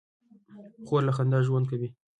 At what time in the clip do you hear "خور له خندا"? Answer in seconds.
0.87-1.39